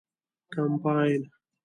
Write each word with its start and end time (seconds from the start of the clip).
کمپاین 0.53 1.19